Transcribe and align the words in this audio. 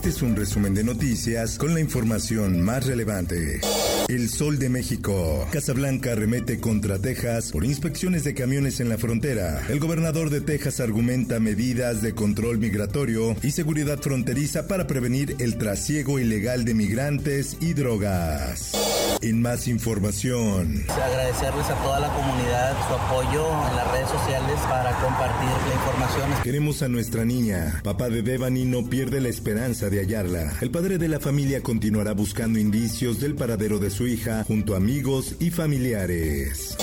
Este 0.00 0.08
es 0.08 0.22
un 0.22 0.34
resumen 0.34 0.72
de 0.72 0.82
noticias 0.82 1.58
con 1.58 1.74
la 1.74 1.80
información 1.80 2.62
más 2.62 2.86
relevante. 2.86 3.60
El 4.08 4.30
Sol 4.30 4.58
de 4.58 4.70
México. 4.70 5.46
Casablanca 5.52 6.14
remete 6.14 6.58
contra 6.58 6.98
Texas 6.98 7.52
por 7.52 7.66
inspecciones 7.66 8.24
de 8.24 8.32
camiones 8.32 8.80
en 8.80 8.88
la 8.88 8.96
frontera. 8.96 9.60
El 9.68 9.78
gobernador 9.78 10.30
de 10.30 10.40
Texas 10.40 10.80
argumenta 10.80 11.38
medidas 11.38 12.00
de 12.00 12.14
control 12.14 12.56
migratorio 12.56 13.36
y 13.42 13.50
seguridad 13.50 14.00
fronteriza 14.00 14.66
para 14.66 14.86
prevenir 14.86 15.36
el 15.38 15.58
trasiego 15.58 16.18
ilegal 16.18 16.64
de 16.64 16.72
migrantes 16.72 17.58
y 17.60 17.74
drogas. 17.74 18.72
En 19.22 19.42
más 19.42 19.68
información. 19.68 20.84
Agradecerles 20.88 21.66
a 21.66 21.74
toda 21.82 22.00
la 22.00 22.08
comunidad 22.08 22.74
su 22.88 22.94
apoyo 22.94 23.46
en 23.68 23.76
las 23.76 23.92
redes 23.92 24.08
sociales 24.08 24.58
para 24.68 24.92
compartir 24.96 25.48
la 25.68 25.74
información. 25.74 26.42
Queremos 26.42 26.82
a 26.82 26.88
nuestra 26.88 27.24
niña. 27.26 27.80
Papá 27.84 28.08
de 28.08 28.22
Devani 28.22 28.64
no 28.64 28.88
pierde 28.88 29.20
la 29.20 29.28
esperanza 29.28 29.90
de 29.90 29.98
hallarla. 29.98 30.52
El 30.62 30.70
padre 30.70 30.96
de 30.96 31.08
la 31.08 31.20
familia 31.20 31.62
continuará 31.62 32.12
buscando 32.12 32.58
indicios 32.58 33.20
del 33.20 33.34
paradero 33.34 33.78
de 33.78 33.90
su 33.90 34.06
hija 34.06 34.42
junto 34.44 34.72
a 34.74 34.78
amigos 34.78 35.34
y 35.38 35.50
familiares. 35.50 36.76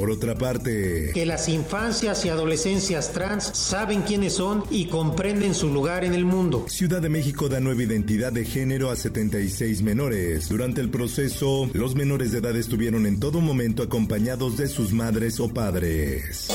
Por 0.00 0.10
otra 0.10 0.34
parte, 0.34 1.10
que 1.12 1.26
las 1.26 1.46
infancias 1.50 2.24
y 2.24 2.30
adolescencias 2.30 3.12
trans 3.12 3.44
saben 3.52 4.00
quiénes 4.00 4.32
son 4.32 4.64
y 4.70 4.86
comprenden 4.86 5.54
su 5.54 5.68
lugar 5.68 6.04
en 6.04 6.14
el 6.14 6.24
mundo. 6.24 6.64
Ciudad 6.68 7.02
de 7.02 7.10
México 7.10 7.50
da 7.50 7.60
nueva 7.60 7.82
identidad 7.82 8.32
de 8.32 8.46
género 8.46 8.88
a 8.88 8.96
76 8.96 9.82
menores. 9.82 10.48
Durante 10.48 10.80
el 10.80 10.88
proceso, 10.88 11.68
los 11.74 11.96
menores 11.96 12.32
de 12.32 12.38
edad 12.38 12.56
estuvieron 12.56 13.04
en 13.04 13.20
todo 13.20 13.42
momento 13.42 13.82
acompañados 13.82 14.56
de 14.56 14.68
sus 14.68 14.94
madres 14.94 15.38
o 15.38 15.52
padres. 15.52 16.48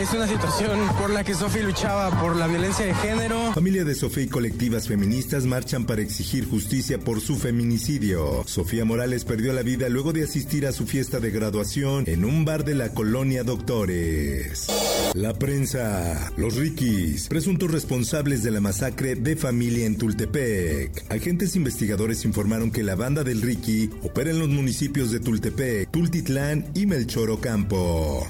Es 0.00 0.12
una 0.12 0.26
situación 0.26 0.80
por 0.98 1.10
la 1.10 1.22
que 1.22 1.34
Sofía 1.34 1.62
luchaba 1.62 2.10
por 2.20 2.34
la 2.34 2.46
violencia 2.46 2.86
de 2.86 2.94
género. 2.94 3.52
Familia 3.52 3.84
de 3.84 3.94
Sofía 3.94 4.24
y 4.24 4.28
colectivas 4.28 4.88
feministas 4.88 5.44
marchan 5.44 5.84
para 5.84 6.02
exigir 6.02 6.48
justicia 6.48 6.98
por 6.98 7.20
su 7.20 7.36
feminicidio. 7.36 8.42
Sofía 8.46 8.84
Morales 8.84 9.24
perdió 9.24 9.52
la 9.52 9.62
vida 9.62 9.88
luego 9.88 10.12
de 10.12 10.24
asistir 10.24 10.66
a 10.66 10.72
su 10.72 10.86
fiesta 10.86 11.20
de 11.20 11.30
graduación 11.30 12.04
en 12.06 12.24
un 12.24 12.44
bar 12.44 12.64
de 12.64 12.74
la 12.74 12.94
colonia 12.94 13.44
Doctores. 13.44 14.66
La 15.14 15.34
prensa, 15.34 16.32
los 16.36 16.56
Rikis, 16.56 17.28
presuntos 17.28 17.70
responsables 17.70 18.42
de 18.42 18.50
la 18.50 18.60
masacre 18.60 19.14
de 19.14 19.36
familia 19.36 19.86
en 19.86 19.98
Tultepec. 19.98 21.04
Agentes 21.10 21.54
investigadores 21.54 22.24
informaron 22.24 22.70
que 22.70 22.82
la 22.82 22.94
banda 22.94 23.22
del 23.22 23.42
Ricky 23.42 23.90
opera 24.02 24.30
en 24.30 24.38
los 24.38 24.48
municipios 24.48 25.10
de 25.10 25.20
Tultepec, 25.20 25.90
Tultitlán 25.90 26.66
y 26.74 26.86
Melchor 26.86 27.30
Ocampo. 27.30 28.26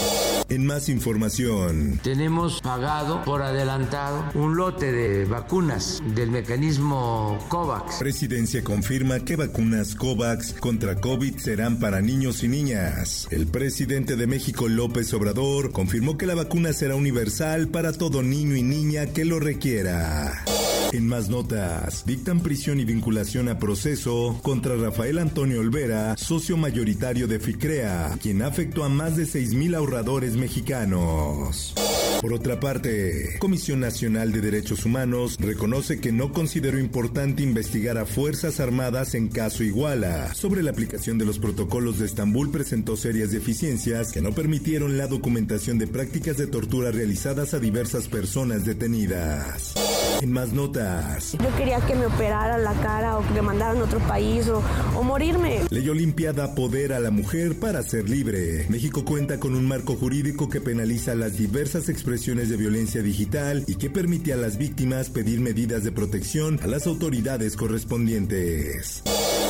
En 0.53 0.67
más 0.67 0.91
información. 0.91 1.99
Tenemos 2.03 2.61
pagado 2.61 3.25
por 3.25 3.41
adelantado 3.41 4.23
un 4.35 4.55
lote 4.55 4.93
de 4.93 5.25
vacunas 5.25 6.03
del 6.15 6.31
mecanismo 6.31 7.39
COVAX. 7.49 7.97
Presidencia 7.97 8.63
confirma 8.63 9.21
que 9.21 9.37
vacunas 9.37 9.95
COVAX 9.95 10.53
contra 10.53 10.97
COVID 10.97 11.39
serán 11.39 11.79
para 11.79 12.03
niños 12.03 12.45
y 12.45 12.49
niñas. 12.49 13.29
El 13.31 13.47
presidente 13.47 14.15
de 14.15 14.27
México, 14.27 14.69
López 14.69 15.15
Obrador, 15.15 15.73
confirmó 15.73 16.19
que 16.19 16.27
la 16.27 16.35
vacuna 16.35 16.75
será 16.75 16.97
universal 16.97 17.69
para 17.69 17.95
todo 17.95 18.23
niño 18.23 18.55
y 18.55 18.63
niña 18.63 19.07
que 19.07 19.25
lo 19.25 19.41
requiera. 19.41 20.45
En 20.93 21.09
más 21.09 21.31
notas, 21.31 22.05
dictan 22.05 22.41
prisión 22.41 22.79
y 22.79 22.85
vinculación 22.85 23.49
a 23.49 23.59
proceso 23.59 24.39
contra 24.43 24.77
Rafael 24.77 25.17
Antonio 25.17 25.61
Olvera, 25.61 26.15
socio 26.19 26.59
mayoritario 26.59 27.27
de 27.27 27.41
FICREA, 27.41 28.19
quien 28.21 28.43
afectó 28.43 28.85
a 28.85 28.91
más 28.91 29.17
de 29.17 29.23
6.000 29.25 29.75
ahorradores 29.75 30.37
mexicanos. 30.37 31.73
Por 32.21 32.35
otra 32.35 32.61
parte, 32.61 33.37
Comisión 33.39 33.81
Nacional 33.81 34.33
de 34.33 34.43
Derechos 34.43 34.85
Humanos 34.85 35.39
reconoce 35.41 35.99
que 35.99 36.13
no 36.13 36.31
consideró 36.31 36.79
importante 36.79 37.43
investigar 37.43 37.97
a 37.97 38.05
Fuerzas 38.05 38.61
Armadas 38.61 39.15
en 39.15 39.29
caso 39.29 39.65
Iguala. 39.65 40.35
Sobre 40.35 40.63
la 40.63 40.73
aplicación 40.73 41.17
de 41.17 41.25
los 41.25 41.39
protocolos 41.39 42.01
de 42.01 42.07
Estambul 42.07 42.51
presentó 42.51 42.99
serias 42.99 43.33
deficiencias 43.33 44.13
que 44.13 44.21
no 44.21 44.33
permitieron 44.33 44.99
la 44.99 45.07
documentación 45.07 45.79
de 45.79 45.87
prácticas 45.87 46.37
de 46.37 46.49
tortura 46.49 46.91
realizadas 46.91 47.55
a 47.55 47.59
diversas 47.59 48.09
personas 48.09 48.67
detenidas. 48.67 49.75
En 50.23 50.31
más 50.31 50.53
notas. 50.53 51.33
Yo 51.33 51.57
quería 51.57 51.81
que 51.81 51.97
me 51.97 52.07
operara 52.07 52.57
la 52.57 52.75
cara 52.75 53.19
o 53.19 53.27
que 53.27 53.35
me 53.35 53.43
mandaran 53.43 53.79
a 53.79 53.83
otro 53.83 53.99
país 54.07 54.47
o, 54.47 54.63
o 54.97 55.03
morirme. 55.03 55.63
Ley 55.69 55.89
Olimpia 55.89 56.33
da 56.33 56.55
poder 56.55 56.93
a 56.93 57.01
la 57.01 57.11
mujer 57.11 57.59
para 57.59 57.83
ser 57.83 58.09
libre. 58.09 58.67
México 58.69 59.05
cuenta 59.05 59.41
con 59.41 59.57
un 59.57 59.67
marco 59.67 59.97
jurídico 59.97 60.49
que 60.49 60.61
penaliza 60.61 61.17
las 61.17 61.37
diversas 61.37 61.89
expresiones 61.89 62.49
de 62.51 62.57
violencia 62.57 63.03
digital 63.03 63.65
y 63.67 63.75
que 63.75 63.91
permite 63.91 64.33
a 64.33 64.37
las 64.37 64.59
víctimas 64.59 65.11
pedir 65.11 65.41
medidas 65.41 65.83
de 65.83 65.91
protección 65.91 66.61
a 66.63 66.69
las 66.69 66.87
autoridades 66.87 67.57
correspondientes. 67.57 69.03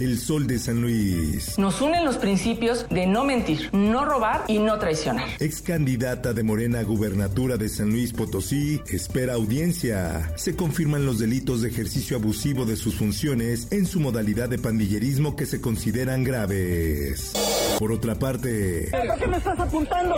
El 0.02 0.18
Sol 0.18 0.48
de 0.48 0.58
San 0.58 0.80
Luis. 0.80 1.56
Nos 1.58 1.80
unen 1.80 2.04
los 2.04 2.16
principios 2.16 2.86
de 2.90 3.06
no 3.06 3.24
mentir, 3.24 3.70
no 3.72 4.04
robar 4.04 4.42
y 4.48 4.58
no 4.58 4.76
traicionar. 4.80 5.28
Ex 5.38 5.62
candidata 5.62 6.32
de 6.32 6.42
Morena 6.42 6.80
a 6.80 6.82
gubernatura 6.82 7.56
de 7.56 7.68
San 7.68 7.90
Luis 7.90 8.12
Potosí 8.12 8.80
espera 8.88 9.34
audiencia. 9.34 10.32
Se 10.34 10.56
confirman 10.56 11.06
los 11.06 11.20
delitos 11.20 11.62
de 11.62 11.68
ejercicio 11.68 12.16
abusivo 12.16 12.64
de 12.64 12.74
sus 12.74 12.96
funciones 12.96 13.68
en 13.70 13.86
su 13.86 14.00
modalidad 14.00 14.48
de 14.48 14.58
pandillerismo 14.58 15.36
que 15.36 15.46
se 15.46 15.60
consideran 15.60 16.24
graves. 16.24 17.34
Por 17.78 17.92
otra 17.92 18.16
parte, 18.16 18.90
¿por 18.90 19.18
qué 19.20 19.26
me 19.28 19.36
estás 19.36 19.60
apuntando? 19.60 20.16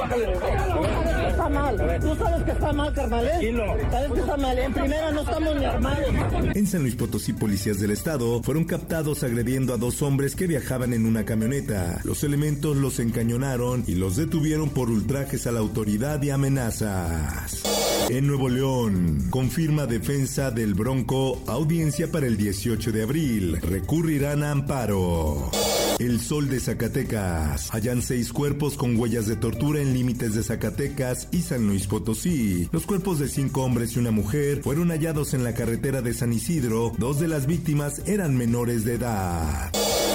Está 1.28 1.48
mal. 1.50 2.00
Tú 2.00 2.16
sabes 2.16 2.44
que 2.44 2.50
está 2.52 2.72
mal, 2.72 2.94
carnal. 2.94 3.26
¿eh? 3.26 3.54
Sabes 3.90 4.12
que 4.12 4.20
está 4.20 4.36
mal. 4.38 4.58
En 4.58 4.72
primera 4.72 5.10
no 5.10 5.20
estamos 5.20 5.56
ni 5.56 5.64
armados. 5.66 6.08
En 6.54 6.66
San 6.66 6.82
Luis 6.82 6.96
Potosí, 6.96 7.34
policías 7.34 7.80
del 7.80 7.90
estado 7.90 8.42
fueron 8.42 8.64
captados 8.64 9.22
agrediendo 9.22 9.73
dos 9.76 10.02
hombres 10.02 10.34
que 10.36 10.46
viajaban 10.46 10.92
en 10.92 11.06
una 11.06 11.24
camioneta. 11.24 12.00
Los 12.04 12.24
elementos 12.24 12.76
los 12.76 12.98
encañonaron 12.98 13.84
y 13.86 13.94
los 13.94 14.16
detuvieron 14.16 14.70
por 14.70 14.90
ultrajes 14.90 15.46
a 15.46 15.52
la 15.52 15.60
autoridad 15.60 16.22
y 16.22 16.30
amenazas. 16.30 17.62
En 18.10 18.26
Nuevo 18.26 18.48
León, 18.48 19.26
confirma 19.30 19.86
defensa 19.86 20.50
del 20.50 20.74
Bronco 20.74 21.42
audiencia 21.46 22.10
para 22.10 22.26
el 22.26 22.36
18 22.36 22.92
de 22.92 23.02
abril. 23.02 23.58
Recurrirán 23.60 24.42
a 24.42 24.50
amparo. 24.50 25.50
El 25.98 26.20
Sol 26.20 26.48
de 26.48 26.60
Zacatecas. 26.60 27.70
Hallan 27.72 28.02
seis 28.02 28.32
cuerpos 28.32 28.76
con 28.76 28.96
huellas 28.96 29.26
de 29.26 29.36
tortura 29.36 29.80
en 29.80 29.92
límites 29.94 30.34
de 30.34 30.42
Zacatecas 30.42 31.28
y 31.30 31.42
San 31.42 31.66
Luis 31.66 31.86
Potosí. 31.86 32.68
Los 32.72 32.86
cuerpos 32.86 33.18
de 33.18 33.28
cinco 33.28 33.62
hombres 33.62 33.94
y 33.94 34.00
una 34.00 34.10
mujer 34.10 34.62
fueron 34.62 34.88
hallados 34.88 35.34
en 35.34 35.44
la 35.44 35.54
carretera 35.54 36.02
de 36.02 36.14
San 36.14 36.32
Isidro. 36.32 36.92
Dos 36.98 37.20
de 37.20 37.28
las 37.28 37.46
víctimas 37.46 38.02
eran 38.06 38.36
menores 38.36 38.84
de 38.84 38.94
edad. 38.94 39.70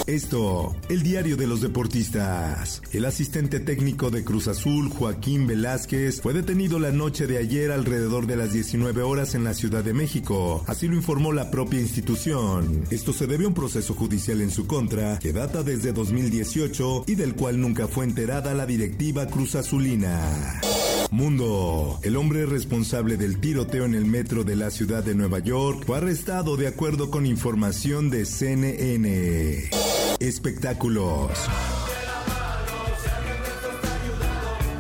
Esto, 0.10 0.76
el 0.90 1.04
diario 1.04 1.38
de 1.38 1.46
los 1.46 1.62
deportistas. 1.62 2.82
El 2.92 3.06
asistente 3.06 3.60
técnico 3.60 4.10
de 4.10 4.24
Cruz 4.24 4.48
Azul, 4.48 4.90
Joaquín 4.90 5.46
Velázquez, 5.46 6.22
fue 6.22 6.34
detenido 6.34 6.80
la 6.80 6.92
noche 6.92 7.28
de 7.28 7.38
ayer 7.38 7.72
alrededor 7.72 8.26
de 8.26 8.36
las 8.36 8.52
19 8.52 9.04
horas 9.04 9.36
en 9.36 9.44
la 9.44 9.54
Ciudad 9.54 9.84
de 9.84 9.94
México. 9.94 10.64
Así 10.66 10.88
lo 10.88 10.96
informó 10.96 11.32
la 11.32 11.52
propia 11.52 11.80
institución. 11.80 12.86
Esto 12.90 13.14
se 13.14 13.28
debe 13.28 13.46
a 13.46 13.50
un 13.50 13.54
proceso 13.54 13.94
judicial 13.94 14.42
en 14.42 14.50
su 14.50 14.66
contra 14.66 15.20
que 15.20 15.32
data 15.32 15.62
desde 15.62 15.94
2018 15.94 17.04
y 17.06 17.14
del 17.14 17.36
cual 17.36 17.62
nunca 17.62 17.88
fue 17.88 18.06
enterada 18.06 18.56
la 18.56 18.66
directiva 18.66 19.28
Cruz 19.28 19.54
Azulina. 19.54 20.60
Mundo. 21.12 22.00
El 22.04 22.18
hombre 22.18 22.46
responsable 22.46 23.18
del 23.18 23.40
tiroteo 23.40 23.86
en 23.86 23.96
el 23.96 24.06
metro 24.06 24.44
de 24.44 24.56
la 24.56 24.70
ciudad 24.70 25.04
de 25.04 25.16
Nueva 25.16 25.40
York 25.40 25.84
fue 25.86 25.98
arrestado 25.98 26.56
de 26.56 26.68
acuerdo 26.68 27.10
con 27.10 27.26
información 27.26 28.10
de 28.10 28.26
CNN. 28.26 29.70
Espectáculos. 30.20 31.32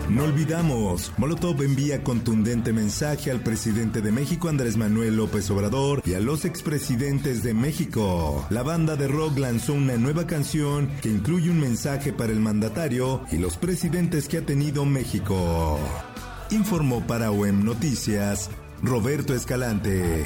No 0.10 0.24
olvidamos, 0.24 1.14
Molotov 1.18 1.62
envía 1.62 2.04
contundente 2.04 2.74
mensaje 2.74 3.32
al 3.32 3.42
presidente 3.42 4.02
de 4.02 4.12
México 4.12 4.50
Andrés 4.50 4.76
Manuel 4.76 5.16
López 5.16 5.50
Obrador 5.52 6.02
y 6.06 6.16
a 6.16 6.20
los 6.20 6.44
expresidentes 6.44 7.42
de 7.44 7.54
México. 7.54 8.46
La 8.50 8.64
banda 8.64 8.96
de 8.96 9.08
rock 9.08 9.38
lanzó 9.38 9.74
una 9.74 9.96
nueva 9.98 10.28
canción 10.28 10.90
que 11.02 11.10
incluye 11.10 11.50
un 11.50 11.60
mensaje 11.60 12.12
para 12.12 12.34
el 12.34 12.40
mandatario 12.40 13.22
y 13.32 13.38
los 13.38 13.56
presidentes 13.56 14.28
que 14.28 14.40
ha 14.40 14.46
tenido 14.46 14.84
México. 14.84 15.80
Informó 16.52 17.06
para 17.06 17.32
OEM 17.32 17.64
Noticias 17.64 18.50
Roberto 18.82 19.34
Escalante. 19.34 20.26